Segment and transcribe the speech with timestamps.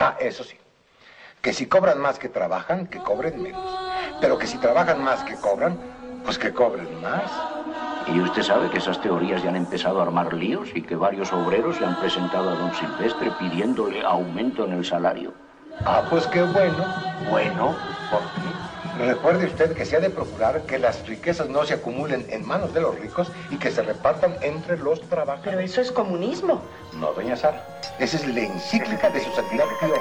[0.00, 0.56] Ah, eso sí.
[1.42, 3.60] Que si cobran más que trabajan, que cobren menos.
[4.20, 5.78] Pero que si trabajan más que cobran,
[6.24, 7.32] pues que cobren más.
[8.06, 11.32] Y usted sabe que esas teorías ya han empezado a armar líos y que varios
[11.32, 15.34] obreros le han presentado a don Silvestre pidiéndole aumento en el salario.
[15.84, 16.86] Ah, pues qué bueno.
[17.24, 17.76] Bueno,
[18.08, 18.67] ¿por qué?
[18.98, 22.74] Recuerde usted que se ha de procurar que las riquezas no se acumulen en manos
[22.74, 25.70] de los ricos y que se repartan entre los Pero trabajadores.
[25.70, 26.60] eso es comunismo.
[26.94, 27.64] No, doña Sara.
[27.98, 29.94] Esa es la encíclica de su santidad Pío.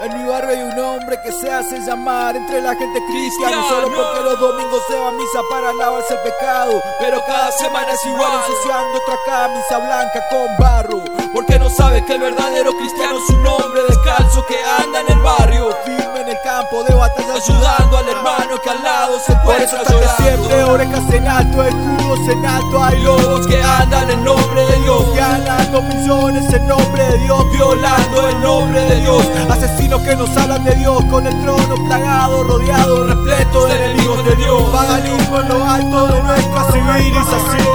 [0.00, 3.86] En mi barrio hay un hombre que se hace llamar entre la gente cristiana Solo
[3.94, 8.04] porque los domingos se va a misa para lavarse el pecado Pero cada semana es
[8.04, 13.30] igual ensuciando otra camisa blanca con barro Porque no sabe que el verdadero cristiano es
[13.30, 15.68] un hombre descalzo que anda en el barrio
[16.74, 20.16] campo de batalla ayudando al hermano que al lado se Por encuentra eso que llorando.
[20.16, 25.14] siempre orejas en alto, escudos en alto Hay Lobos que andan en nombre de Dios
[25.14, 30.64] ganando millones en nombre de Dios Violando el nombre de Dios Asesinos que nos hablan
[30.64, 34.62] de Dios con el trono plagado, rodeado, repleto de enemigos de Dios.
[34.70, 37.74] Paganismo en lo alto de nuestra civilización.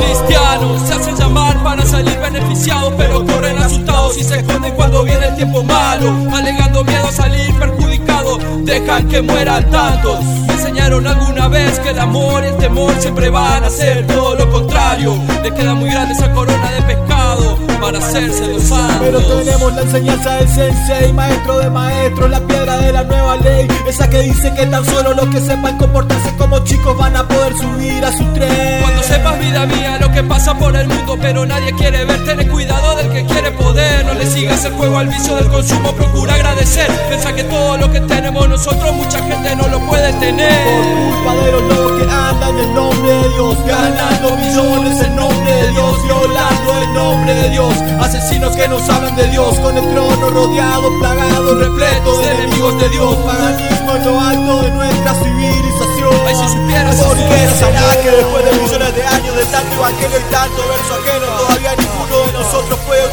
[0.00, 5.28] Cristianos se hacen llamar para salir beneficiados, pero corren asustados y se esconden cuando viene
[5.28, 6.63] el tiempo malo, alegando
[7.12, 8.38] salir perjudicados.
[8.64, 10.22] Dejan que mueran tantos.
[10.46, 14.34] Me enseñaron alguna vez que el amor y el temor siempre van a ser todo
[14.36, 15.16] lo contrario.
[15.42, 18.98] Le queda muy grande esa corona de pescado para hacerse los santos.
[19.00, 23.68] Pero tenemos la enseñanza del sensei, maestro de maestros, la piedra de la nueva ley.
[23.86, 27.54] Esa que dice que tan solo los que sepan comportarse como chicos van a poder
[27.56, 28.82] subir a su tren.
[28.82, 32.48] Cuando sepas vida mía lo que pasa por el mundo Pero nadie quiere ver, ten
[32.48, 36.90] cuidado que quiere poder No le sigas el juego al vicio del consumo, procura agradecer
[37.08, 41.34] Piensa que todo lo que tenemos nosotros mucha gente no lo puede Por tener culpa
[41.36, 46.04] de los lobos que andan en nombre de Dios, ganando millones en nombre de Dios,
[46.04, 47.74] violando el nombre de Dios.
[48.00, 52.88] Asesinos que nos hablan de Dios, con el trono rodeado, plagado, repleto de enemigos de
[52.90, 53.16] Dios.
[53.16, 56.14] Paganismo en lo alto de nuestra civilización.
[56.26, 60.18] Ay, si supieras, ¿Por qué será que después de millones de años de tanto evangelio
[60.18, 63.03] y tanto verso ajeno, todavía ninguno de nosotros puede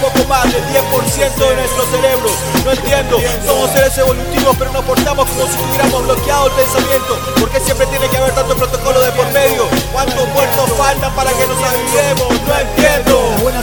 [0.00, 2.30] poco más del 10% de nuestro cerebro?
[2.64, 7.18] No entiendo, somos seres evolutivos, pero nos portamos como si tuviéramos bloqueado el pensamiento.
[7.38, 7.86] ¿Por qué siempre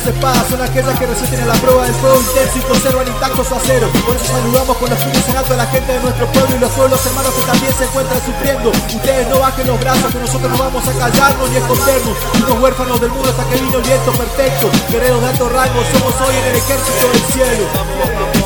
[0.07, 3.56] espadas son aquellas que resisten a la prueba del fuego intenso y conservan intacto su
[3.56, 3.88] acero.
[4.06, 6.59] Por eso saludamos con los puños en alto a la gente de nuestro pueblo y
[6.59, 8.72] los pueblos hermanos que también se encuentran sufriendo.
[8.72, 12.18] Ustedes no bajen los brazos, que nosotros no vamos a callarnos ni escondernos.
[12.35, 14.69] Unos huérfanos del mundo hasta que vino el viento perfecto.
[14.90, 18.37] Guerreros de alto rango, somos hoy en el ejército del cielo.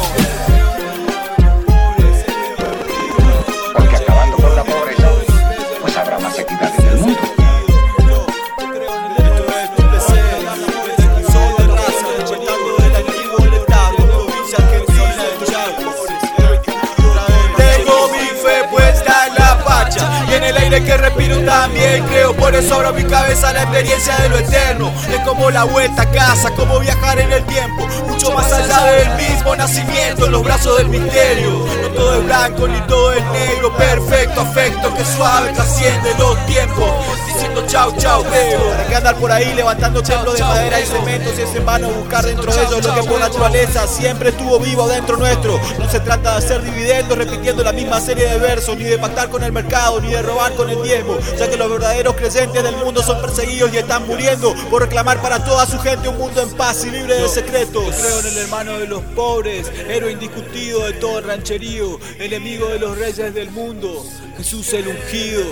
[20.71, 22.33] Aire que respiro también creo.
[22.33, 24.93] Por eso abro mi cabeza la experiencia de lo eterno.
[25.11, 27.87] Es como la vuelta a casa, como viajar en el tiempo.
[28.07, 31.65] Mucho más allá del mismo nacimiento, en los brazos del misterio.
[31.95, 33.75] Todo es blanco ni todo es negro.
[33.77, 36.89] Perfecto afecto que suave trasciende los tiempos.
[37.27, 38.59] Diciendo chau, chau, creo.
[38.71, 41.31] ¿Para qué andar por ahí levantando templos de madera y cemento?
[41.35, 44.87] Si es en vano buscar dentro de ellos lo que por naturaleza siempre estuvo vivo
[44.87, 45.59] dentro nuestro.
[45.79, 49.29] No se trata de hacer dividendos repitiendo la misma serie de versos, ni de pactar
[49.29, 52.75] con el mercado, ni de robar con el diezmo, ya que los verdaderos creyentes del
[52.77, 56.49] mundo son perseguidos y están muriendo por reclamar para toda su gente un mundo en
[56.51, 57.95] paz y libre de secretos.
[57.95, 61.80] Creo en el hermano de los pobres, héroe indiscutido de todo el rancherío,
[62.19, 64.03] enemigo de los reyes del mundo,
[64.37, 65.43] Jesús el ungido.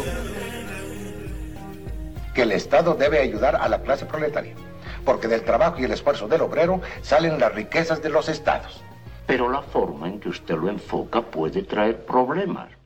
[2.33, 4.55] Que el Estado debe ayudar a la clase proletaria.
[5.05, 8.81] Porque del trabajo y el esfuerzo del obrero salen las riquezas de los estados.
[9.25, 12.78] Pero la forma en que usted lo enfoca puede traer problemas.